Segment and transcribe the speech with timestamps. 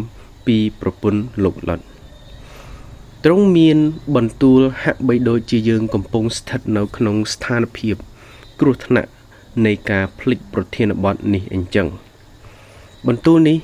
[0.48, 1.80] ពីប្រពន្ធលោកលុត
[3.26, 3.78] ទ្រង់មាន
[4.16, 7.96] បន្ទូលហាក់បីដូចជាយើងកំពុងស្ថិតនៅក្នុងស្ថានភាព
[8.60, 9.12] គ្រោះថ្នាក់
[9.66, 11.88] នៃការភ្លេចប្រធានបទនេះអញ្ចឹង
[13.08, 13.58] បន្ទូលនេះ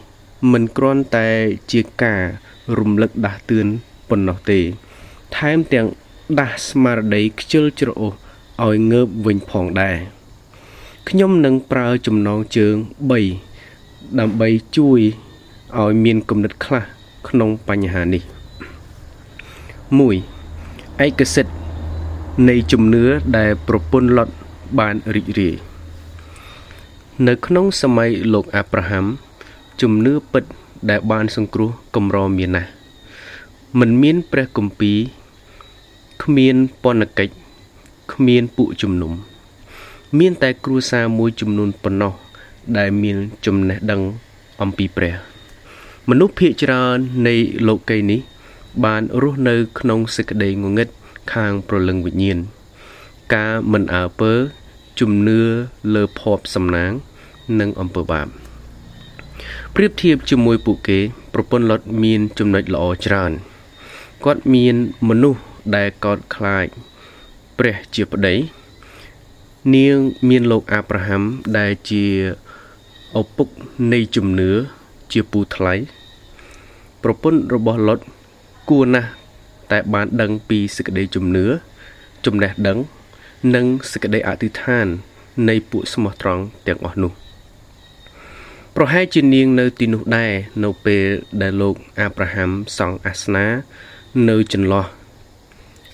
[0.52, 1.30] មិនគ្រាន់តែ
[1.72, 2.22] ជាការ
[2.78, 3.68] រំលឹកដាស់តឿន
[4.10, 4.60] ប៉ុណ្ណោះទេ
[5.38, 5.88] ថែមទាំង
[6.40, 8.14] ដាស់ស្មារតីខ្ជិលច្រអូស
[8.66, 10.17] ឲ្យងើបវិញផងដែរ
[11.12, 12.76] ខ្ញុំនឹងប្រើចំណងជើង
[13.48, 15.00] 3ដើម្បីជួយ
[15.80, 16.84] ឲ្យមានគំនិតខ្លះ
[17.28, 18.24] ក្នុងបញ្ហានេះ
[19.88, 21.54] 1ឯកសិទ្ធ
[22.50, 23.04] នៃជំនឿ
[23.38, 24.30] ដែលប្រពន្ធលុត
[24.80, 25.56] បានរីករាយ
[27.28, 29.06] នៅក្នុងសម័យលោកអាប់រ៉ាហាំ
[29.82, 30.44] ជំនឿពិត
[30.90, 32.70] ដែលបានសង្គ្រោះកម្រមានណាស់
[33.80, 34.98] មិនមានព្រះគម្ពីរ
[36.24, 37.34] គ្មានពន្ធកិច្ច
[38.14, 39.14] គ្មានពួកជំនុំ
[40.16, 42.14] មានតែគ្រួសារមួយចំនួនប៉ុណ្ណោះ
[42.78, 44.02] ដែលមានចំណេះដឹង
[44.62, 45.14] អំពីព្រះ
[46.10, 46.98] មនុស្សភាគច្រើន
[47.28, 47.36] នៃ
[47.68, 48.20] លោកីនេះ
[48.86, 50.88] បានរស់នៅក្នុងសេចក្តីងងឹត
[51.34, 52.38] ខាងប្រលឹងវិញ្ញាណ
[53.36, 54.34] ការមិនអើពើ
[55.00, 55.40] ជំនឿ
[55.94, 56.92] លើភ័ព្វសំណាង
[57.60, 58.28] និងអំពើបាប
[59.76, 61.00] ប្រៀបធៀបជាមួយពួកគេ
[61.34, 63.32] ប្រពន្ធលុតមានចំណុចល្អច្រើន
[64.24, 64.76] គាត់មាន
[65.08, 65.40] មនុស្ស
[65.76, 66.66] ដែលកោតខ្លាច
[67.58, 68.36] ព្រះជាប្តី
[69.76, 69.98] នាង
[70.30, 71.24] មានលោកអាប់រ៉ាហាំ
[71.58, 72.06] ដែលជា
[73.20, 73.48] ឪពុក
[73.94, 74.52] នៃជំនឿ
[75.12, 75.74] ជាពូថ្លៃ
[77.04, 78.00] ប្រពន្ធរបស់លុត
[78.70, 79.10] គួរណាស់
[79.72, 81.46] តែបានដឹងពីសេចក្តីជំនឿ
[82.26, 82.78] ចំណេះដឹង
[83.56, 84.88] និងសេចក្តីអធិដ្ឋាន
[85.50, 87.12] នៃពួកស្មោះត្រង់ទាំងអស់នោះ
[88.76, 90.32] ប្រហែលជានាងនៅទីនោះដែរ
[90.64, 91.06] នៅពេល
[91.42, 93.46] ដែលលោកអាប់រ៉ាហាំសង់អាសនា
[94.30, 94.86] នៅចន្លោះ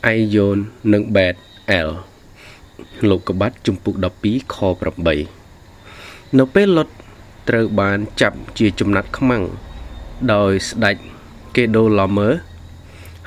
[0.07, 0.57] អៃយ៉ូន
[0.93, 1.33] និងបេត
[1.71, 1.89] អែល
[3.09, 4.55] លោកកបាត់ជំពូក12ខ
[5.47, 6.87] 8នៅពេលលុត
[7.49, 9.43] ត្រូវបានចាប់ជាចំណាត់ខ្មាំង
[10.33, 10.95] ដោយស្ដេច
[11.55, 12.27] កេដូឡមើ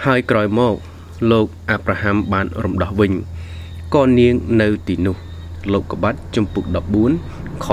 [0.04, 0.74] ហើយក្រោយមក
[1.30, 3.12] លោកអាប់រ៉ាហាំបានរំដោះវិញ
[3.94, 5.16] ក៏នាងនៅទីនោះ
[5.72, 6.64] លោកកបាត់ជំពូក
[7.14, 7.66] 14ខ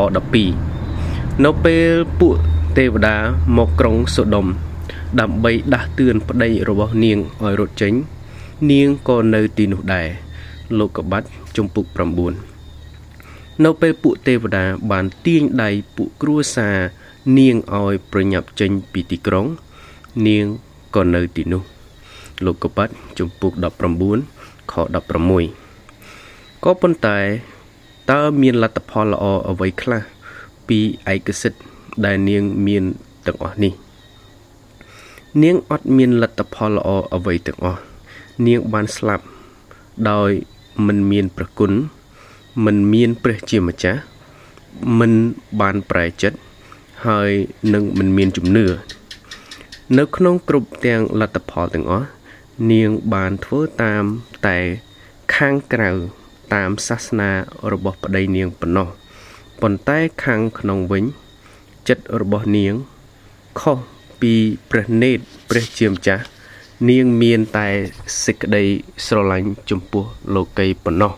[0.69, 2.35] 12នៅពេលពួក
[2.77, 3.15] ទេវតា
[3.57, 4.45] មកក្រុងសូដុំ
[5.19, 7.93] ដើម្បីដាស់តឿនប្តីរបស់នាងឲ្យរត់ចេញ
[8.71, 10.07] នាងក៏នៅទីនោះដែរ
[10.79, 11.27] លោកកបាត់
[11.57, 11.85] ជំពូក
[12.55, 16.77] 9នៅពេលពួកទេវតាបានទាញដៃពួកគ្រួសារ
[17.37, 19.45] នាងឲ្យប្រញាប់ចេញពីទីក្រុង
[20.27, 20.45] នាង
[20.95, 21.63] ក៏នៅទីនោះ
[22.45, 23.51] លោកកបាត់ជំពូក
[24.11, 27.19] 19ខ16ក៏ប៉ុន្តែ
[28.11, 30.01] តើមានលទ្ធផលល្អអ្វីខ្លះ
[30.67, 30.79] ពី
[31.13, 31.59] ឯកសិទ្ធ
[32.05, 32.83] ដែលនាងមាន
[33.25, 33.73] ទាំងអស់នេះ
[35.43, 37.81] នាងអត់មានលទ្ធផលល្អអ្វីទាំងអស់
[38.47, 39.23] នាងបានស្លាប់
[40.09, 40.31] ដោយ
[40.87, 41.71] មិនមានព្រះគុណ
[42.65, 44.01] មិនមានព្រះជាម្ចាស់
[44.99, 45.13] មិន
[45.61, 46.37] បានប្រែចិត្ត
[47.07, 47.31] ហើយ
[47.73, 48.65] នឹងមិនមានជំនឿ
[49.97, 52.07] នៅក្នុងគ្រប់ទាំងលទ្ធផលទាំងអស់
[52.71, 54.03] នាងបានធ្វើតាម
[54.47, 54.57] តែ
[55.35, 55.89] ខាងក្រៅ
[56.53, 57.31] តាមសាសនា
[57.71, 58.87] របស់ប្តីនាងប៉ុណ្ណោះ
[59.61, 61.03] ប៉ុន្តែខាងក្នុងវិញ
[61.87, 62.73] ចិត្តរបស់នាង
[63.59, 63.77] ខុស
[64.21, 64.33] ពី
[64.69, 65.17] ព្រះនេត
[65.49, 66.23] ព្រះជាម្ចាស់
[66.89, 67.67] នាងមានតែ
[68.25, 68.63] សេចក្តី
[69.05, 70.05] ស្រឡាញ់ចំពោះ
[70.35, 71.13] លោកីប៉ុណ្ណោះ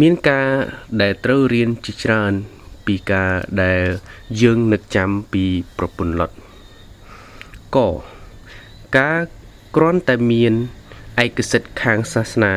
[0.00, 0.48] មានការ
[1.00, 2.32] ដែលត្រូវរៀនជាច្រើន
[2.88, 3.32] ពពីការ
[3.62, 3.82] ដែល
[4.40, 5.44] យើងនឹកចាំពី
[5.78, 6.30] ប្រពន្ធលុត
[7.76, 7.78] ក
[8.98, 9.20] ការ
[9.76, 10.52] គ្រាន់តែមាន
[11.24, 12.54] ឯកសិទ្ធិខាងសាសនា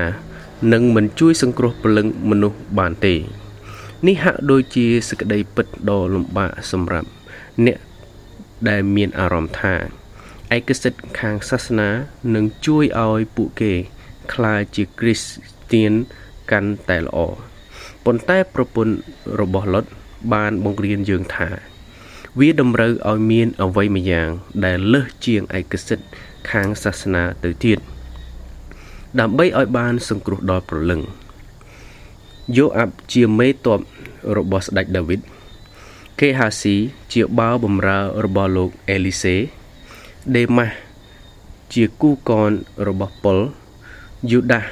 [0.73, 3.15] នឹងមិនជួយសង្គ្រោះពលឹងមនុស្សបានទេ
[4.07, 7.09] នេះហាក់ដូចជាសក្តីពិតដ៏លំបាកសម្រាប់
[7.65, 7.77] អ្នក
[8.69, 10.00] ដែលមានអារម្មណ៍ថា
[10.57, 11.89] ឯកសិទ្ធិខាងសាសនា
[12.36, 13.74] នឹងជួយឲ្យពួកគេ
[14.33, 15.94] ក្លាយជាគ្រីស្ទៀន
[16.51, 17.18] កាន់តែល្អ
[18.06, 18.95] ប៉ុន្តែប្រពន្ធ
[19.39, 19.86] របស់លុត
[20.33, 21.50] បានបង្រៀនយើងថា
[22.39, 24.30] វាតម្រូវឲ្យមានអវ័យម្យ៉ាង
[24.65, 26.07] ដែលលើសជាងឯកសិទ្ធិ
[26.51, 27.80] ខាងសាសនាទៅទៀត
[29.19, 31.01] ដើម្បីឲ្យបានសង្គ្រោះដល់ប្រលឹង
[32.57, 33.80] យូអាប់ជាមេតប
[34.38, 35.19] របស់ស្ដេចដាវីត
[36.19, 36.75] កេហាស៊ី
[37.13, 39.36] ជាបាវបំរើរបស់លោកអេលីសេ
[40.35, 40.75] ដេម៉ាស់
[41.73, 42.51] ជាគូកន
[42.88, 43.39] របស់ប៉ុល
[44.31, 44.65] យូដាស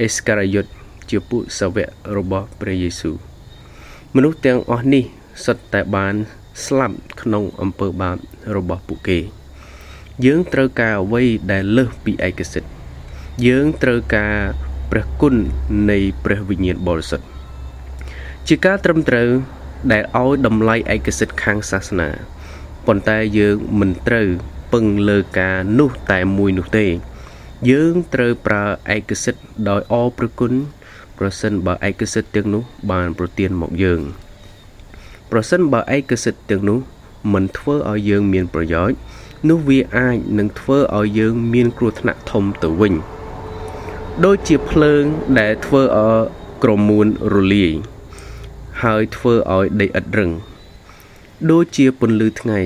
[0.00, 0.66] អេសការីយ៉ុត
[1.10, 3.16] ជាពួកសាវករបស់ព្រះយេស៊ូវ
[4.14, 5.04] មនុស្សទាំងអស់នេះ
[5.44, 6.14] សុទ្ធតែបាន
[6.64, 8.16] ស្លាប់ក្នុងអំពើបាប
[8.56, 9.18] របស់ពួកគេ
[10.24, 11.22] យើងត្រូវការអ្វី
[11.52, 12.70] ដែលលើសពីឯកសិទ្ធិ
[13.46, 14.34] យើងត្រូវការ
[14.90, 15.34] ព្រះគុណ
[15.90, 17.26] នៃព្រះវិញ្ញាណបរិសុទ្ធ
[18.48, 19.28] ជាការត្រឹមត្រូវ
[19.92, 22.08] ដែលឲ្យតម្លៃឯកសិទ្ធិខាងសាសនា
[22.86, 26.86] ប៉ុន្តែយើងមិនត្រូវពឹ ងលើការនោះតែមួយនោះទេ
[27.70, 28.64] យើងត្រូវប្រើ
[28.96, 30.52] ឯកសិទ្ធិដោយអរព្រគុណ
[31.18, 34.00] ប្រសិនបើឯកសិទ្ធិទាំងនោះ បានប្រទានមកយើង
[35.30, 36.78] ប្រសិនបើឯកសិទ្ធិទាំងនោះ
[37.32, 38.96] មិនធ្វើឲ្យយើងមានប្រយោជន៍
[39.48, 42.94] នោះវាអាចនឹងធ្វើឲ្យយើងមានគ្រោះថ្នាក់ធំទៅវិញ
[44.24, 45.02] ដូចជាភ្លើង
[45.38, 46.20] ដែលធ្វើឲ្យ
[46.62, 47.72] ក្រមួនរលាយ
[48.82, 50.30] ហើយធ្វើឲ្យដីឥដ្ឋរឹង
[51.50, 52.60] ដូចជាពន្លឺថ្ងៃ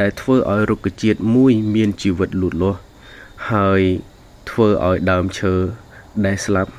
[0.00, 2.80] ដែលធ្វើឲ្យរុក្ខជាតិមួយមានជីវិតលូតលាស់
[3.50, 3.82] ហើយ
[4.50, 5.54] ធ្វើឲ្យដើមឈើ
[6.26, 6.72] ដែលស្លាប់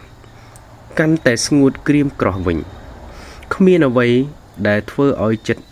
[1.00, 2.58] កាន់តែស្ងួតក្រៀមក្រោះវិញ
[3.54, 4.08] គ្មានអ្វី
[4.68, 5.64] ដែលធ្វើឲ្យចិត្ត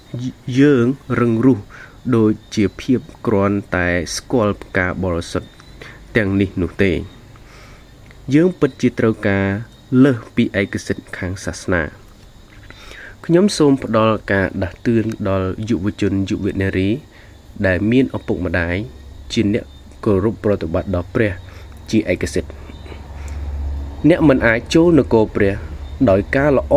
[0.59, 0.85] យើង
[1.19, 1.59] រឹងរូស
[2.15, 5.49] ដូចជាភាពគ្រាន់តែស្គាល់ផ្កាបរិសុទ្ធ
[6.15, 6.91] ទាំងនេះនោះទេ
[8.35, 9.45] យើងពិតជាត្រូវការ
[10.03, 11.83] លើសពីឯកសិទ្ធិខាងសាសនា
[13.25, 16.89] ខ្ញុំសូមផ្ដល់ការដាស់តឿនដល់យុវជនយុវនារី
[17.65, 18.75] ដែលមានឪពុកម្ដាយ
[19.33, 19.65] ជាអ្នក
[20.05, 21.31] គោរពប្រតិបត្តិដល់ព្រះ
[21.91, 22.51] ជាឯកសិទ្ធិ
[24.09, 25.55] អ្នកមិនអាចចូលនគរព្រះ
[26.09, 26.75] ដោយការល្អ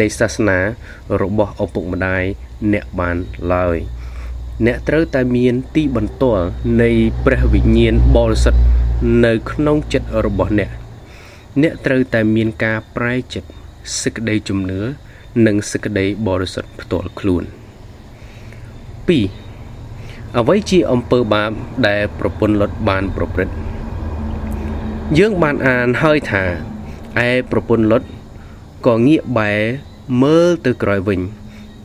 [0.00, 0.58] នៃសាសនា
[1.22, 2.24] របស់ឪពុកម្ដាយ
[2.72, 3.16] អ្នកបាន
[3.54, 3.76] ឡើយ
[4.66, 6.46] អ្នកត្រូវតែមានទីបន្ទាល់
[6.82, 6.90] នៃ
[7.24, 8.60] ព្រះវិញ្ញាណបរិសុទ្ធ
[9.24, 10.70] នៅក្នុងចិត្តរបស់អ្នក
[11.62, 13.48] អ្នកត្រូវតែមានការប្រែចិត្ត
[14.02, 14.80] សេចក្តីជំនឿ
[15.46, 19.41] និងសេចក្តីបរិសុទ្ធផ្ទាល់ខ្លួន2
[20.38, 21.50] អ្វីជាអំពើបាប
[21.88, 23.54] ដែលប្រពន្ធលុតបានប្រព្រឹត្ត
[25.18, 26.44] យើងបានអានហើយថា
[27.26, 28.02] ឯប្រពន្ធលុត
[28.86, 29.60] ក៏ងាកបែរ
[30.22, 31.20] មើលទៅក្រោយវិញ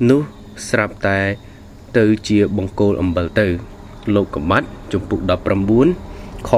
[0.10, 0.22] នោះ
[0.70, 1.20] ស្រាប់តែ
[1.98, 3.48] ទៅជាបង្គោលអំបិលទៅ
[4.16, 5.20] លោកកំបាត់ជំពូក
[5.84, 6.52] 19ខ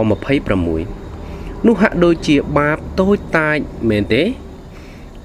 [0.79, 3.57] 26នោះហាក់ដូចជាបាបតូចតាច
[3.89, 4.23] មែនទេ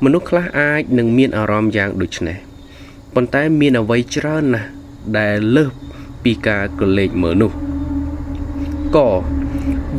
[0.04, 2.36] មនុស្សខ្លះអាចនឹងមានអារម្មណ៍យ៉ាងដូចនេះ
[3.14, 4.68] ប៉ុន្តែមានអ្វីច្រើនណាស់
[5.18, 5.83] ដែលលើស
[6.24, 7.52] ពីការកលេចមើលនោះ
[8.96, 8.98] ក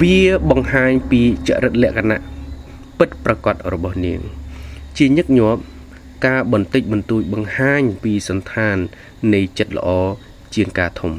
[0.01, 0.19] វា
[0.49, 2.19] បង្ហាញពីចរិតលក្ខណៈ
[2.99, 4.19] ពិតប្រាកដរបស់នាង
[4.97, 5.61] ជាញឹកញាប់
[6.25, 8.77] ការបន្តិចបន្តួចបង្ហាញពីសន្តាន
[9.33, 9.89] នៃចិត្តល្អ
[10.55, 11.13] ជាងការធំ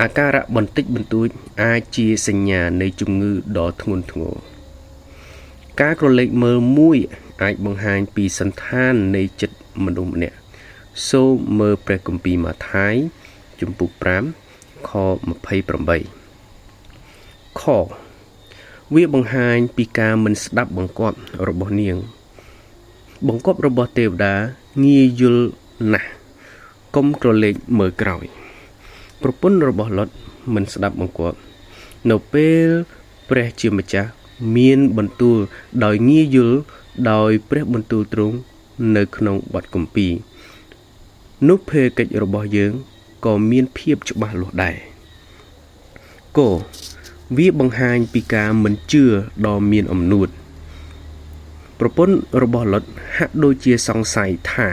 [0.00, 1.28] អាការៈបន្តិចបន្តួច
[1.62, 4.34] អាចជាសញ្ញានៃជំងឺដ៏ធ្ងន់ធ្ងរ
[5.80, 6.96] ការក្រឡេកមើលមួយ
[7.42, 10.36] អាចបង្ហាញពីសន្តាននៃចិត្តមនុស្សម្នាក់
[11.10, 12.94] សូមមើលព្រះគម្ពីរម៉ាថាយ
[13.60, 13.90] ជំពូក
[14.40, 14.90] 5ខ
[15.86, 17.62] 28ខ
[18.94, 21.16] វាបង្ហាញពីការមិនស្ដាប់បង្គាប់
[21.48, 21.96] របស់នាង
[23.26, 24.34] បង្គាប់របស់ទេវតា
[24.84, 25.44] ងាយយល់
[25.92, 26.10] ណាស់
[26.96, 28.24] កុំក្រឡេកមើលក្រោយ
[29.22, 30.08] ប្រពន្ធរបស់លុត
[30.54, 31.38] មិនស្ដាប់បង្គាប់
[32.10, 32.68] នៅពេល
[33.28, 34.10] ព្រះជាម្ចាស់
[34.56, 35.38] មានបន្ទូល
[35.84, 36.58] ដោយងាយយល់
[37.10, 38.36] ដោយព្រះបន្ទូលទ្រង់
[38.96, 40.12] នៅក្នុងបទគម្ពីរ
[41.48, 42.72] នោះភេកិច្ចរបស់យើង
[43.24, 44.76] ក៏មានភាពច្បាស់លាស់ដែរ
[46.38, 46.40] ក
[47.36, 49.04] វាបង្ហាញពីការមិនជឿ
[49.46, 50.28] ដ៏មានអំនួត
[51.78, 52.84] ប្រពន្ធរបស់លុត
[53.16, 54.68] ហាក់ដូចជាសង្ស័យថា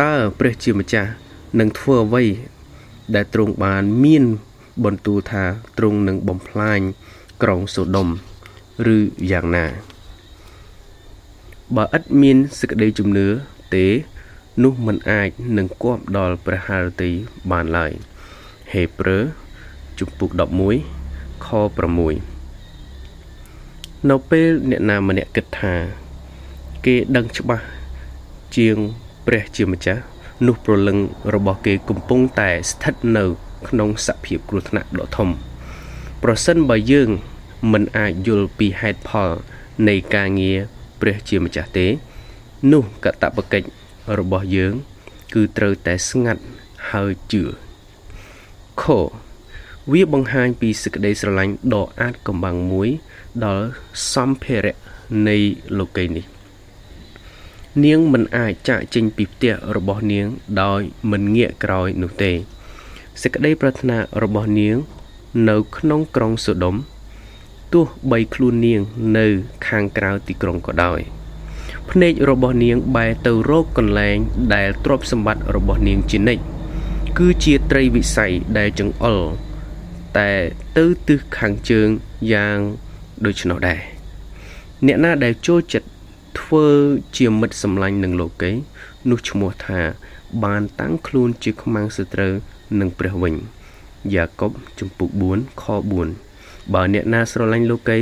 [0.00, 1.10] តើព្រះជាម្ចាស់
[1.58, 2.24] នឹងធ្វើអ្វី
[3.14, 4.24] ដែលទ្រង់បានមាន
[4.84, 5.44] បន្ទូលថា
[5.78, 6.80] ទ្រង់នឹងបំផ្លាញ
[7.42, 8.08] ក្រុងសូដុំ
[8.94, 8.98] ឬ
[9.30, 9.66] យ៉ាងណា
[11.76, 13.26] បើឥតមានសេចក្តីជំនឿ
[13.74, 13.86] ទេ
[14.62, 17.10] នោះមិនអាចនឹងគប់ដល់ព្រះハរតី
[17.50, 17.92] បានឡើយ
[18.72, 19.24] ហេព្រើរ
[19.98, 20.30] ជំពូក
[20.88, 21.48] 11ខ
[22.34, 25.74] 6នៅពេលអ្នកណាម្នាក់គិតថា
[26.86, 27.64] គេដឹងច្បាស់
[28.56, 28.76] ជាង
[29.26, 30.02] ព្រះជាម្ចាស់
[30.46, 30.98] នោះប្រលឹង
[31.34, 33.24] របស់គេកំពុងតែស្ថិតនៅ
[33.68, 35.28] ក្នុងសភាពគ្រោះថ្នាក់ដ៏ធំ
[36.22, 37.08] ប្រសិនបើយើង
[37.72, 39.30] មិនអាចយល់ពីហេតុផល
[39.88, 40.58] នៃការងារ
[41.00, 41.86] ព្រះជាម្ចាស់ទេ
[42.72, 43.66] នោះកតបកិច្ច
[44.18, 44.74] របស់យើង
[45.34, 46.42] គឺត្រូវតែស្ងាត់
[46.90, 47.42] ហើយជឿ
[48.82, 48.84] ខ
[49.92, 52.88] វាបង្ហាញពីសេចក្តីស្រឡាញ់ដ៏អាចកំបាំងមួយ
[53.44, 53.66] ដល់
[54.12, 54.76] សម្ភារៈ
[55.28, 55.36] នៃ
[55.78, 56.24] លោកីនេះ
[57.84, 60.26] នាងមិនអាចចាកចេញពីផ្ទះរបស់នាង
[60.62, 62.32] ដោយមិនងាកក្រោយនោះទេ
[63.22, 64.76] សេចក្តីប្រាថ្នារបស់នាង
[65.48, 66.76] នៅក្នុងក្រុងសូដុំ
[67.72, 68.80] ទោះបីខ្លួននាង
[69.18, 69.26] នៅ
[69.66, 71.00] ខាងក្រៅទីក្រុងក៏ដោយ
[71.90, 74.16] ភ្នែករបស់នាងបែរទៅរកកន្លែង
[74.54, 76.42] ដែលទ្រព្យសម្បត្តិរបស់នាងជានិច្ច
[77.18, 79.20] គឺជាត្រីវិស័យដែលចង្អុល
[80.18, 80.30] តែ
[80.78, 81.88] ទៅទិសខាងជើង
[82.32, 82.58] យ៉ាង
[83.26, 83.80] ដូច្នោះដែរ
[84.86, 85.88] អ្នកណាដែលចូលចិត្ត
[86.40, 86.66] ធ្វើ
[87.16, 88.50] ជាមិត្តសម្លាញ់នឹងលោកី
[89.10, 89.80] នោះឈ្មោះថា
[90.44, 92.32] បានតាំងខ្លួនជាខ្មាំងសត្រូវ
[92.80, 93.34] នឹងព្រះវិញ
[94.14, 95.64] យ៉ាកុបជំពូក4ខ
[96.18, 97.98] 4បើអ្នកណាស្រឡាញ់លោកី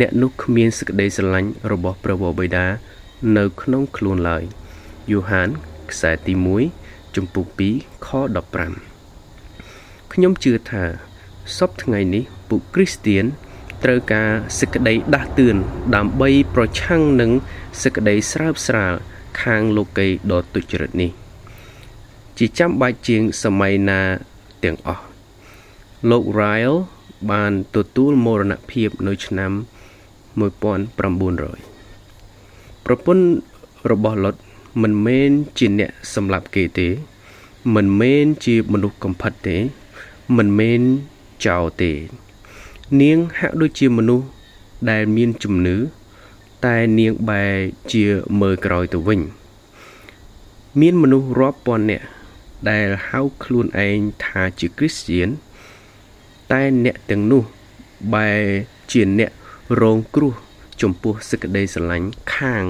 [0.00, 2.66] អ្នកនោះគ្មានសេចក្តីស្រឡាញ់របស់ព្រះវរបិតា
[3.36, 4.44] នៅក្នុងខ្លួនឡើយ
[5.10, 5.48] យូហាន
[5.90, 6.34] ខ្សែទី
[6.74, 7.46] 1ជំពូក
[7.78, 8.08] 2ខ
[9.30, 10.84] 15ខ្ញុំជឿថា
[11.56, 13.24] សពថ្ងៃនេះពួកគ្រីស្ទៀន
[13.84, 15.56] ត្រូវការសេចក្តីដាស់តឿន
[15.96, 17.30] ដើម្បីប្រឆាំងនឹង
[17.82, 18.94] សេចក្តីស្រើបស្រាល
[19.42, 21.10] ខាងលោកីដ៏ទុច្ចរិតនេះ
[22.38, 24.00] ជាចាំបាច់ជាងសម័យណា
[24.64, 25.04] ទាំងអស់
[26.10, 26.78] លោក Ryle
[27.30, 29.75] បានទទួលមរណភាពនៅឆ្នាំ1900
[32.84, 33.24] ប្រពន្ធ
[33.90, 34.34] របស់លុត
[34.82, 36.88] មិនមែនជាអ្នកសម្លាប់គេទេ
[37.74, 39.56] មិនមែនជាមនុស្សកំផិតទេ
[40.36, 40.80] មិនមែន
[41.46, 41.92] ចោលទេ
[43.00, 44.26] នាងហាក់ដូចជាមនុស្ស
[44.90, 45.76] ដែលមានជំនឿ
[46.66, 47.54] តែនាងបែរ
[47.92, 48.04] ជា
[48.40, 49.20] មើលក្រោយទៅវិញ
[50.80, 52.06] មានមនុស្សរាប់ពាន់នាក់
[52.70, 55.28] ដែលហៅខ្លួនឯងថាជាគ្រីស្ទៀន
[56.52, 57.42] តែអ្នកទាំងនោះ
[58.14, 58.40] បែរ
[58.92, 59.32] ជាអ្នក
[59.80, 60.34] រងគ្រោះ
[60.82, 62.64] ចំពោះសេចក្តីស្រឡាញ់ខាង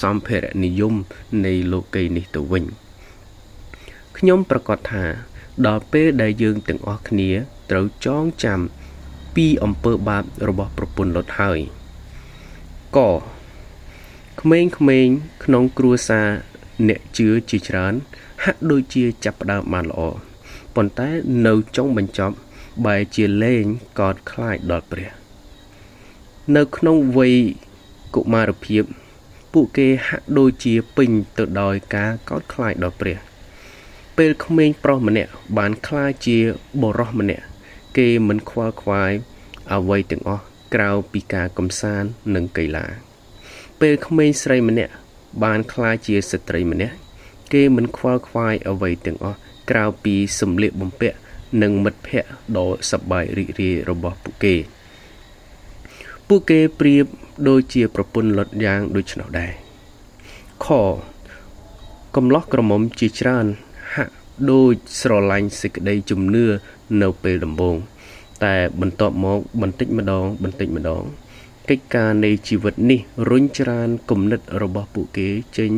[0.00, 0.94] សម្ភារៈនិយម
[1.44, 2.64] នៃលោកីនេះទៅវិញ
[4.16, 5.04] ខ្ញុំប្រកាសថា
[5.66, 7.30] ដល់ពេលដែលយើងទាំងអស់គ្នា
[7.70, 8.60] ត្រូវចងចាំ
[9.36, 11.58] ពីអំពើបាបរបស់ប្រពន្ធលុតហើយ
[12.96, 12.98] ក
[14.40, 14.70] ក្មេងៗ
[15.44, 16.28] ក្នុងគ្រួសារ
[16.88, 17.94] អ្នកជឿជាច្រើន
[18.44, 20.00] ហាក់ដូចជាចាប់ផ្ដើមបានល្អ
[20.74, 21.10] ប៉ុន្តែ
[21.46, 22.36] នៅចុងបញ្ចប់
[22.84, 23.64] បែរជាលែង
[24.00, 25.21] កោតខ្លាចដល់ព្រះ
[26.56, 27.34] នៅក្នុងវ័យ
[28.14, 28.84] កុមារភាព
[29.52, 33.18] ពួកគេហាក់ដូចជាពេញទៅដោយការកោតខ្លាចដល់ព្រះ
[34.18, 36.38] ពេលក្មេងប្រុសម្នាក់បានខ្លាចជា
[36.82, 37.44] បរោះម្នាក់
[37.98, 39.12] គេមិនខ្វល់ខ្វាយ
[39.72, 40.42] អ្វីទាំងអស់
[40.74, 42.86] ក្រៅពីការកំសាន្តនិងកីឡា
[43.80, 44.92] ពេលក្មេងស្រីម្នាក់
[45.44, 46.96] បានក្លាយជាស្ត្រីម្នាក់
[47.52, 49.38] គេមិនខ្វល់ខ្វាយអ្វីទាំងអស់
[49.70, 51.16] ក្រៅពីសម្លៀកបំពាក់
[51.62, 54.54] និងមិត្តភ័ក្តិដ៏សប្បាយរីករាយរបស់ពួកគេ
[56.34, 57.06] ពួកគេប្រៀប
[57.48, 59.52] ដូចជាប្រពន្ធលុតយ៉ាងដូចនោះដែរ
[60.64, 60.66] ខ
[62.16, 63.46] កំឡោះក្រមុំជាច្រើន
[63.94, 64.12] ហាក់
[64.50, 66.44] ដូចស្រឡាញ់សេចក្តីជំនឿ
[67.02, 67.76] នៅពេលដំបូង
[68.44, 71.02] តែបន្ទាប់មកបន្តិចម្ដងបន្តិចម្ដង
[71.68, 75.70] កិច្ចការនៃជីវិតនេះរុញច្រានគំនិតរបស់ពួកគេចេញ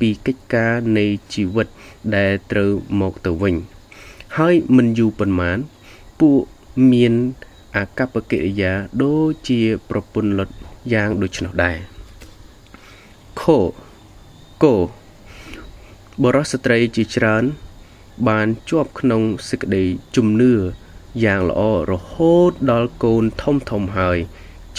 [0.00, 1.68] ពីកិច្ចការនៃជីវិត
[2.16, 3.54] ដែលត្រូវមកទៅវិញ
[4.38, 5.58] ហើយមិនយូរប៉ុន្មាន
[6.20, 6.40] ពួក
[6.92, 7.14] មាន
[7.76, 9.60] អាកប្បកិរិយាដូចជា
[9.90, 10.48] ប្រពន្ធលុត
[10.92, 11.76] យ៉ាងដូចនោះដែរ
[13.40, 13.42] ខ
[14.62, 14.76] កោ
[16.22, 17.44] បរិសុស្ត្រីជាច្រើន
[18.28, 19.84] បានជាប់ក្នុងសេចក្តី
[20.16, 20.52] ជំនឿ
[21.24, 24.18] យ៉ាងល្អរហូតដល់កូនធំធំហើយ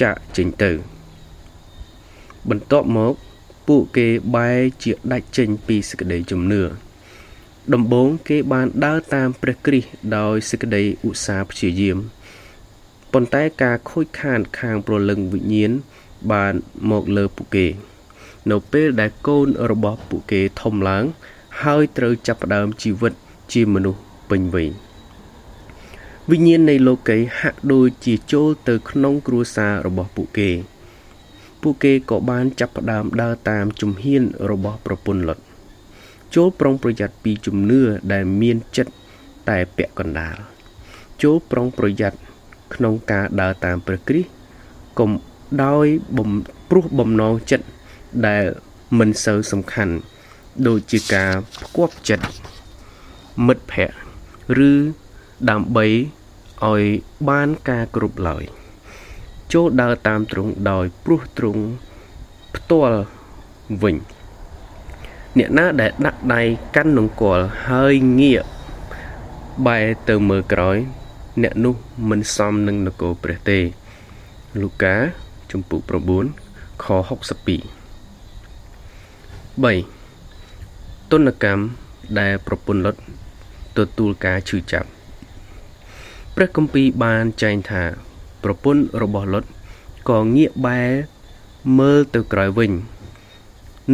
[0.02, 0.72] ចាក់ចេញទៅ
[2.50, 3.14] បន្ទាប់មក
[3.68, 6.62] ពួកគេបែរជាដាច់ចេញពីសេចក្តីជំនឿ
[7.74, 11.98] ដំបូងគេបានដើរតាមព្រះគ្រីស្ទដោយសេចក្តីឧស្សាហ៍ព្យាយាម
[13.14, 15.72] ប៉ុន្តែការខូចខាតខាងព្រលឹងវិញ្ញាណ
[16.32, 16.54] បាន
[16.92, 17.68] មកលើពួកគេ
[18.52, 21.04] នៅពេលដែលកូនរបស់ពួកគេធំឡើង
[21.64, 23.14] ហើយត្រូវចាប់ផ្ដើមជីវិត
[23.54, 24.70] ជាមនុស្សពេញវ័យ
[26.30, 30.50] វិញ្ញាណនៃលោកីហាក់ដូចជាចូលទៅក្នុងគ្រួសាររបស់ពួកគេ
[31.62, 35.40] ពួកគេក៏បានចាប់ផ្ដើមដើរតាមជំហានរបស់ប្រពន្ធលុត
[36.36, 37.82] ចូលប្រុងប្រយ័ត្នពីជំនឿ
[38.14, 38.94] ដែលមានចិត្ត
[39.50, 40.36] តែពាក់កណ្ដាល
[41.24, 42.18] ចូលប្រុងប្រយ័ត្ន
[42.76, 44.30] ក្នុងការដើរតាមព្រះគ្រីស្ទ
[45.00, 45.10] កុំ
[45.64, 45.86] ដោយ
[46.18, 46.30] បំ
[46.70, 47.66] ព្រោះបំណងចិត្ត
[48.28, 48.44] ដែល
[49.00, 49.96] មិនសូវសំខាន់
[50.68, 51.32] ដូចជាការ
[51.64, 52.26] ផ្គប់ចិត្ត
[53.48, 53.98] មិត្តភ័ក្តិ
[54.70, 54.72] ឬ
[55.50, 55.86] ដើម្បី
[56.68, 56.84] ឲ្យ
[57.30, 58.44] បានការគ្រប់ឡើយ
[59.54, 61.64] ចូលដើរតាមទ្រង់ដោយព្រោះទ្រង់
[62.56, 63.00] ផ្ទាល់
[63.84, 63.96] វិញ
[65.38, 66.42] អ្នកណាដែលដាក់ដៃ
[66.76, 67.40] កាន់នង្គ័ល
[67.70, 68.44] ហើយងាក
[69.68, 70.78] បែរទៅមើលក្រោយ
[71.42, 71.76] អ្នកនោះ
[72.10, 73.60] មិនសមនឹងនគរព្រះទេ
[74.62, 74.96] លូកា
[75.52, 75.82] ជំពូក
[76.32, 76.94] 9ខ62
[79.64, 81.64] 3ទុនកម្ម
[82.20, 82.96] ដែលប្រពន្ធលុត
[83.78, 84.90] ទទួលការឈឺចាប់
[86.36, 87.84] ព្រះគម្ពីរបានចែងថា
[88.44, 89.44] ប្រពន្ធរបស់លុត
[90.10, 90.90] ក៏ងាកបែរ
[91.80, 92.72] មើលទៅក្រោយវិញ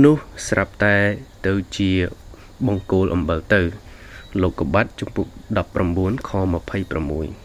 [0.04, 0.16] នោះ
[0.48, 0.98] ស្រាប់តែ
[1.46, 1.92] ទៅជា
[2.68, 3.62] បង្គោលអំបិលទៅ
[4.42, 5.28] លោកកបាត់ចំពុក
[5.78, 6.32] 19ខ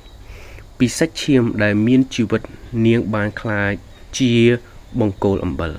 [0.03, 2.43] 26ពីសាច់ឈាមដែលមានជីវិត
[2.87, 3.73] នាងបានខ្លាច
[4.19, 4.33] ជា
[5.01, 5.73] បង្គោលអំបិល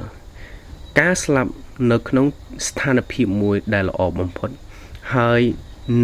[0.99, 1.51] ការស្លាប់
[1.91, 2.25] នៅក្នុង
[2.67, 4.49] ស្ថានភាពមួយដែលល្អបំផុត
[5.15, 5.41] ហើយ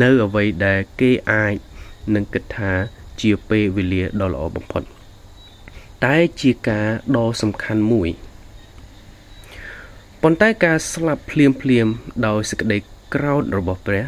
[0.01, 1.53] នៅអ្វីដែលគេអាច
[2.15, 2.71] នឹងគិតថា
[3.21, 4.83] ជាពេលវេលាដ៏ល្អបំផុត
[6.05, 8.09] តែជាការដ៏សំខាន់មួយ
[10.21, 11.87] ប៉ុន្តែការស្លាប់ភ្លាមភ្លាម
[12.27, 12.77] ដោយសេចក្តី
[13.13, 14.05] ក្រោធរបស់ព្រះ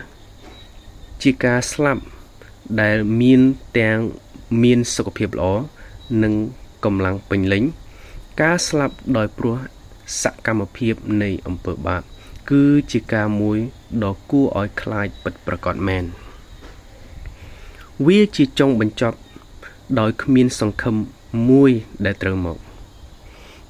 [1.21, 2.01] ជាការស្លាប់
[2.81, 3.41] ដែលមាន
[3.79, 3.97] ទាំង
[4.63, 5.53] មានសុខភាពល្អ
[6.23, 6.33] និង
[6.85, 7.63] កម្លាំងពេញលេញ
[8.41, 9.57] ការស្លាប់ដោយព្រោះ
[10.21, 10.93] សកម្មភាព
[11.23, 12.01] នៃអំពើបាប
[12.49, 13.57] គឺជាការមួយ
[14.03, 16.03] ដ៏គួរឲ្យខ្លាចពិតប្រាកដមែន
[18.05, 19.17] វាជាចុងបញ្ចប់
[19.99, 20.95] ដោយគ្មានសង្ឃឹម
[21.49, 21.71] មួយ
[22.05, 22.57] ដែលត្រូវមក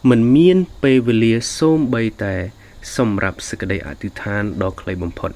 [0.10, 2.36] មិនមានពេលវេលាសូម្បីតែ
[2.96, 5.32] សម្រាប់សេចក្តីអធិដ្ឋានដ៏ខ្លីបំផុត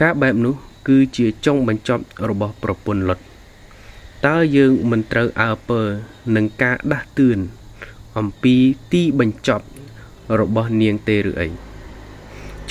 [0.00, 0.54] ការបែបនោះ
[0.88, 3.18] គឺជាចុងបញ្ចប់របស់ប្រពន្ធលុត
[4.26, 5.80] តើយើងមិនត្រូវអើពើ
[6.36, 7.38] នឹងការដាស់តឿន
[8.18, 8.54] អំពី
[8.92, 9.66] ទីបញ្ចប់
[10.40, 11.48] របស់នាងទេឬអី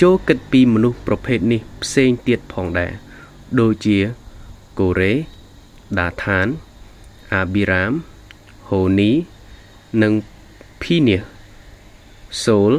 [0.00, 2.92] ចូលគិតពីមនុស្សប្រភេទនេះផ្សេងទៀតផងដែរ
[3.60, 3.98] ដូចជា
[4.78, 5.12] កូរ៉េ
[5.98, 6.46] ដាថាន
[7.32, 7.92] អាប៊ីរ៉ាម
[8.68, 9.10] ហូនី
[10.02, 10.12] និង
[10.82, 11.16] ភីនី
[12.44, 12.72] សូល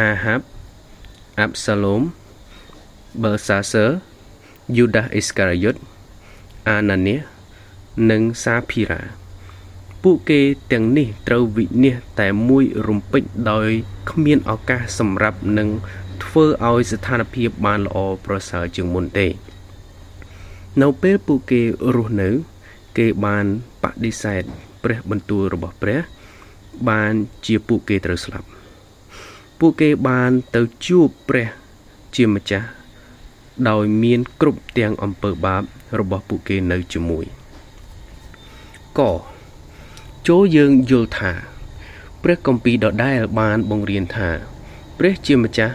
[0.00, 0.44] អាហាប់
[1.38, 2.02] អាប់សាឡូម
[3.22, 3.84] បឺសាសឺ
[4.76, 5.74] យូដាសអ៊ីស្ការីយុត
[6.68, 7.16] អាណានី
[8.10, 9.02] និងសាភីរ៉ា
[10.02, 10.40] ពួកគេ
[10.72, 13.68] ទាំងនេះត្រូវវិនិច្ឆ័យតែមួយរំពេចដោយ
[14.10, 15.68] គ្មានឱកាសសម្រាប់នឹង
[16.24, 19.28] ធ្វើឲ្យស្ថានភាពបានល្អប្រសើរជាងមុនទេ
[20.82, 21.62] នៅពេលពួកគេ
[21.94, 22.30] រស់នៅ
[22.98, 23.46] គេបាន
[23.82, 24.42] បដិសេធ
[24.82, 26.00] ព្រះបន្ទូលរបស់ព្រះ
[26.88, 27.12] បាន
[27.46, 28.46] ជាពួកគេត្រូវស្លាប់
[29.58, 31.48] ពួកគេបានទៅជួបព្រះ
[32.16, 32.68] ជាម្ចាស់
[33.70, 35.62] ដោយមានគ្រប់ទាំងអំពើបាប
[35.98, 37.24] របស់ពួកគេនៅជាមួយ
[38.98, 39.00] ក
[40.28, 41.32] ចូលយើងយល់ថា
[42.22, 44.28] ព្រះគម្ពីរដដែលបានបង្រៀនថា
[44.98, 45.74] ព្រះជាម្ចាស់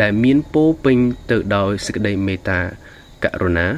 [0.00, 0.96] ដែលមានពោពេញ
[1.30, 2.60] ទៅដោយសេចក្តីមេត្តា
[3.24, 3.68] ករុណា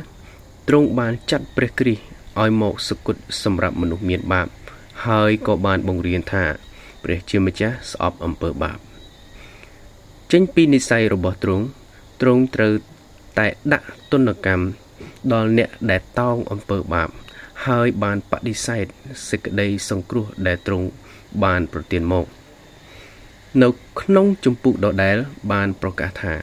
[0.69, 2.03] ទ្រង់បានចាត់ព្រះគ្រីស្ទ
[2.41, 4.47] ឲ្យមកសគត់សម្រាប់មនុស្សមានបាប
[5.07, 6.45] ហើយក៏បានបង្រៀនថា
[7.05, 8.79] ព្រះជាម្ចាស់ស្អប់អំពើបាប
[10.33, 11.65] ចេញពីនិស័យរបស់ទ្រង់
[12.21, 12.73] ទ្រង់ត្រូវ
[13.39, 14.65] តែដាក់ទណ្ឌកម្ម
[15.33, 17.09] ដល់អ្នកដែលតោងអំពើបាប
[17.67, 18.85] ហើយបានបដិសេធ
[19.29, 20.87] សេចក្តីសង្គ្រោះដែលទ្រង់
[21.45, 22.27] បានប្រទានមក
[23.63, 23.69] នៅ
[24.01, 25.17] ក្នុងចម្ពោះដដែល
[25.53, 26.35] បានប្រកាសថា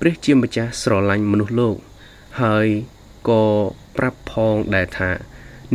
[0.00, 1.76] ព្រះជាម្ចាស់ស្រឡាញ់មនុស្សលោក
[2.42, 2.66] ហើយ
[3.28, 3.44] ក៏
[3.96, 5.10] ប្រាប់ផងដែរថា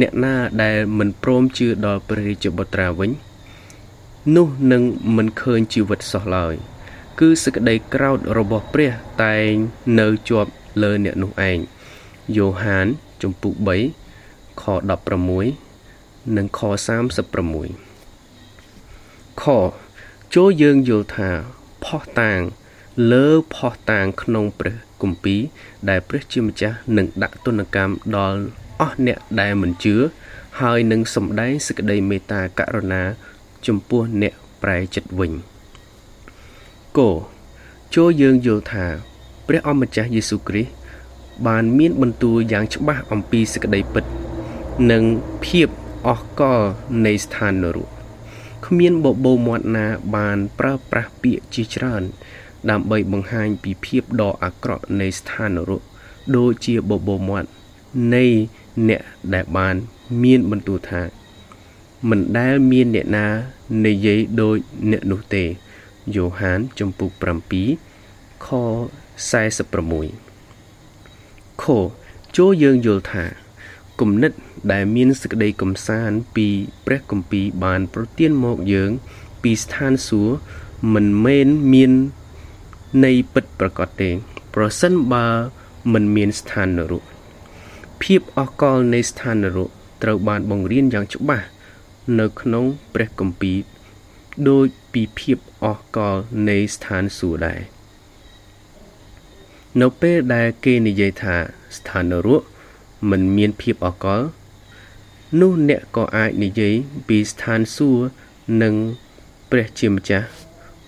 [0.02, 3.12] អ្នកណាដែលមិនព្រមជឿដល់ព្រះរាជបុត្រាវិញ
[4.36, 4.84] នោះនឹង
[5.15, 6.54] មិនឃើញជីវិតសោះឡើយ
[7.19, 8.91] គឺសេចក្តីក្រោធរបស់ព្រះ
[9.23, 9.52] តែង
[9.99, 11.58] នៅជាប់លើអ្នកនោះឯង
[12.36, 12.86] យ៉ូហាន
[13.21, 13.54] ជំពូក
[14.10, 14.63] 3ខ
[15.69, 16.60] 16និងខ
[17.39, 19.43] 36ខ
[20.36, 21.30] ចូលយើងយល់ថា
[21.86, 22.39] ផោះតាង
[23.12, 25.41] លើផោះតាងក្នុងព្រះគម្ពីរ
[25.89, 28.39] ដែលព្រះជាម្ចាស់នឹងដាក់ទណ្ឌកម្មដល់
[28.82, 29.95] អស់អ្នកដែលមិនជឿ
[30.62, 33.04] ហើយនឹងសម្ដែងសេចក្តីមេត្តាករុណា
[33.67, 35.32] ចំពោះអ្នកប្រែចិត្តវិញ
[36.98, 37.10] គោ
[37.96, 38.86] ចូលយើងយល់ថា
[39.48, 40.72] ព្រះអម្ចាស់យេស៊ូវគ្រីស្ទ
[41.48, 44.04] បានមានបន្ទូលយ៉ាងច្បាស់អំពីសេចក្តីពិត
[44.92, 45.04] និង
[45.46, 45.68] ភាព
[46.08, 46.62] អស់កល
[47.06, 47.90] នៃស្ថាននរក
[48.66, 52.04] គ្មានបបោមាត់ណាបានប្រើប្រាស់ពាក្យជាច្រើន
[52.70, 55.82] ដើម្បីបង្ហាញពីភាពដ៏អាក្រក់នៃស្ថាននរក
[56.36, 57.50] ដូចជាបបោមាត់
[58.14, 58.26] នៃ
[58.90, 59.02] អ្នក
[59.34, 59.76] ដែលបាន
[60.24, 61.02] មានបន្ទូលថា
[62.10, 63.28] មិនដែលមានអ្នកណា
[63.86, 64.56] និយាយដូច
[64.92, 65.44] អ្នកនោះទេ
[66.16, 67.10] យ៉ូហានចំពុក
[67.80, 68.48] 7ខ
[70.02, 71.66] 46ខ
[72.38, 73.26] ចូលយើងយល់ថា
[74.00, 74.32] គំនិត
[74.72, 76.48] ដែលមានសេចក្តីកំសាន្តពី
[76.86, 78.92] ព្រះគម្ពីរបានប្រទានមកយើង
[79.44, 80.36] ពីស្ថានសួគ៌
[80.94, 81.92] មិនមែនមាន
[83.06, 84.10] នៃពិតប្រកបទេ
[84.56, 85.28] ប្រសិនបើ
[85.94, 87.04] មិនមានស្ថាននរក
[88.04, 89.70] ភាពអស់កលនៃស្ថាននរក
[90.04, 91.46] ត្រូវបានបង្រៀនយ៉ាងច្បាស់
[92.20, 93.58] នៅក្នុងព្រះគម្ពីរ
[94.50, 96.15] ដូចពីភាពអស់កល
[96.50, 97.62] នៃស្ថានសួគ៌ដែរ
[99.82, 101.36] នៅពេលដែលគេនិយាយថា
[101.78, 102.41] ស្ថាននរក
[103.10, 104.22] មិនមានភាពអកល
[105.39, 106.74] នោះអ្នកក៏អាចនិយាយ
[107.08, 108.06] ពីស្ថានសួគ៌
[108.62, 108.74] និង
[109.50, 110.28] ព្រះជាម្ចាស់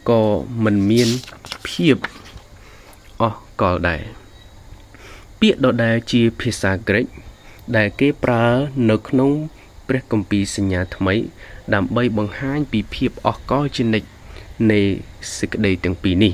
[0.09, 0.23] ក៏
[0.63, 1.09] មិនមាន
[1.67, 1.97] ភាព
[3.21, 4.01] អស់កលដែរ
[5.39, 7.05] ពាក្យដដែលជាភាសាក្រិក
[7.75, 8.45] ដែលគេប្រើ
[8.89, 9.31] នៅក្នុង
[9.87, 11.15] ព្រះគម្ពីរសញ្ញាថ្មី
[11.73, 14.09] ដើម្បីបង្ហាញពីភាពអស់កលជានិច្ច
[14.71, 14.81] នៃ
[15.37, 16.33] សេចក្តីទាំងពីរនេះ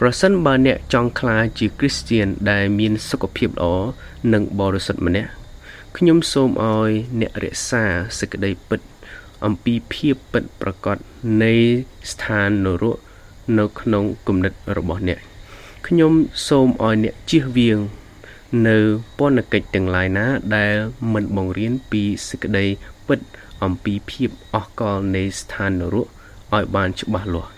[0.00, 3.64] ប្រសិនបើអ្នកចង់ក្លាយជាគ្រីស្ទៀនដែលមានសុខភាពល្អ
[4.32, 5.30] និងបរិសុទ្ធម្នាក់
[5.96, 7.84] ខ្ញុំសូមឲ្យអ្នករក្សា
[8.18, 8.80] សេចក្តីពិត
[9.44, 10.96] អំពីភាពពិតប្រកប
[11.42, 11.52] នៃ
[12.10, 12.96] ស្ថាននរក
[13.58, 15.18] នៅក្នុងគំនិតរបស់អ្នក
[15.86, 16.12] ខ្ញុំ
[16.48, 17.78] សូមឲ្យអ្នកជៀសវាង
[18.66, 18.78] នៅ
[19.18, 20.74] ពន្ធកិច្ចទាំងឡាយណា ដែល
[21.12, 22.66] មិនបង្រៀនពីសេចក្តី
[23.06, 23.20] ពិត
[23.62, 26.06] អំពីភាពអស់កលនៃស្ថាននរក
[26.54, 27.50] ឲ្យបានច្បាស់លាស់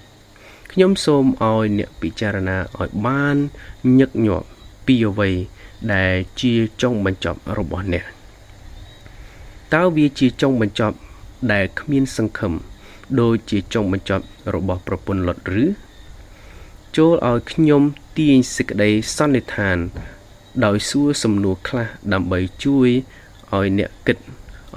[0.72, 3.36] ខ្ញុំសូមឲ្យអ្នកពិចារណាឲ្យបាន
[3.98, 4.46] ញឹកញាប់
[4.86, 5.30] ពីអ្វី
[5.94, 6.52] ដែលជា
[6.82, 8.04] ចុងបញ្ចប់របស់អ្នក
[9.74, 10.96] តើវាជាចុងបញ្ចប់
[11.52, 12.52] ដែលគ្មានសង្ឃឹម
[13.20, 14.24] ដូចជាចុងបញ្ចប់
[14.54, 15.64] របស់ប្រពន្ធលុតឬ
[16.96, 17.82] ចូលឲ្យខ្ញុំ
[18.18, 19.78] ទាញសេចក្តីសន្និដ្ឋាន
[20.64, 22.88] ដោយសួរសំណួរខ្លះដើម្បីជួយ
[23.52, 24.18] ឲ្យអ្នកគិត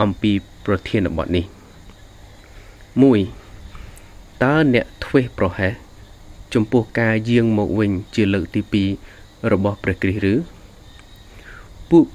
[0.01, 0.31] អំពី
[0.65, 1.45] ប្រធានបទនេះ
[3.49, 5.73] 1តើអ្នកធ្វេសប្រហែស
[6.53, 8.61] ចំពោះការយាងមកវិញជាលើកទី
[9.11, 10.35] 2របស់ព្រះគ្រីស្ទឬ
[11.89, 12.05] ពួក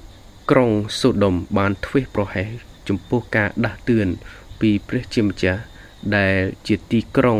[0.51, 2.49] ក្រុងសូដុំបានធ្វេសប្រហែស
[2.87, 4.07] ចំពោះការដាស់តឿន
[4.59, 5.61] ពីព្រះជាម្ចាស់
[6.17, 6.35] ដែល
[6.67, 7.39] ជាទីក្រុង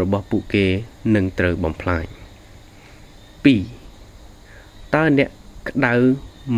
[0.00, 0.66] របស់ពួកគេ
[1.14, 2.04] នឹងត្រូវបំផ្លាញ
[3.44, 3.81] 2
[4.94, 5.30] តើអ្នក
[5.68, 5.94] ក្តៅ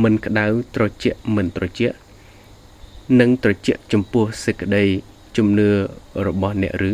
[0.03, 1.97] មិនក្តៅត្រជាក់មិនត្រជាក់
[3.21, 4.85] នឹងត្រជាក់ចំពោះសេចក្តី
[5.37, 5.71] ជំនឿ
[6.27, 6.93] របស់អ្នកឬ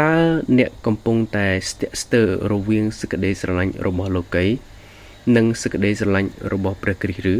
[0.00, 0.14] តើ
[0.58, 4.44] អ្នកកំពុងតែស្ទាក់ស្ទើររវាងសេចក្តីស្រឡាញ់របស់លោកី
[5.36, 7.36] និងសេចក្តីស្រឡាញ់របស់ព្រះគ្រីស្ទឬ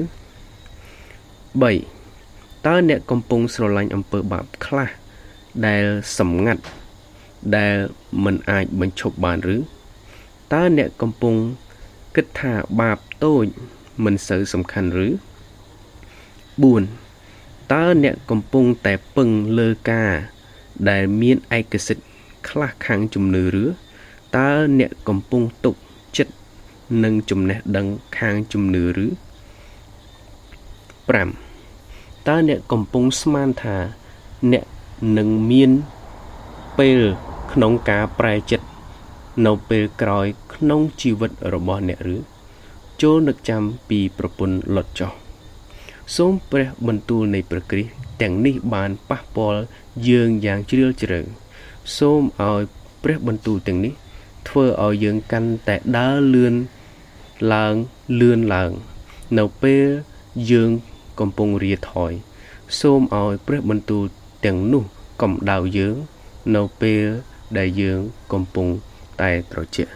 [1.61, 4.89] 3តើអ្នកកំពុងស្រឡាញ់អំពើបាបខ្លះ
[5.67, 5.85] ដែល
[6.19, 6.63] សម្ងាត់
[7.57, 7.75] ដែល
[8.25, 9.57] មិនអាចបញ្ឈប់បានឬ
[10.53, 11.35] តើអ្នកកំពុង
[12.15, 13.47] គិតថាបាបតូច
[14.05, 15.09] មិនសូវសំខាន់ឬ
[16.75, 20.13] 4តើអ្នកកំពុងតែពឹងលើការ
[20.91, 22.05] ដែលមានឯកសិទ្ធិ
[22.49, 23.65] ខ្លះខាងជំនឿឬ
[24.37, 25.75] តើអ្នកកំពុងទុក
[26.17, 26.35] ចិត្ត
[27.05, 27.87] នឹងចំណេះដឹង
[28.19, 29.07] ខាងជំនឿឬ
[31.11, 33.77] 5តើអ្នកកំពុងស្មានថា
[34.53, 34.65] អ្នក
[35.19, 35.71] នឹងមាន
[36.79, 37.01] ពេល
[37.53, 38.70] ក្នុងការប្រែចិត្ត
[39.47, 42.17] នៅពេលក្រោយក្នុងជីវិតរបស់អ្នកឬ
[43.03, 45.13] ចូលនឹកចាំពីប្រពន្ធលុតចោះ
[46.17, 49.61] សូមព្រះបន្ទូលនៃព្រះគ្រីស្ទទាំងនេះបានប៉ះពាល់
[50.09, 51.21] យើងយ៉ាងជ្រាលជ្រៅ
[51.97, 52.63] សូមឲ្យ
[53.03, 53.93] ព្រះបន្ទូលទាំងនេះ
[54.49, 56.55] ធ្វើឲ្យយើងកាន់តែដើរលឿន
[57.55, 57.75] ឡើង
[58.21, 58.71] លឿនឡើង
[59.39, 59.87] នៅពេល
[60.51, 60.71] យើង
[61.21, 62.13] កំពុងរាថយ
[62.81, 64.05] សូមឲ្យព្រះបន្ទូល
[64.45, 64.85] ទាំងនោះ
[65.23, 65.97] កំដៅយើង
[66.55, 67.05] នៅពេល
[67.59, 68.01] ដែលយើង
[68.33, 68.69] កំពុង
[69.21, 69.93] តែត្រជាក់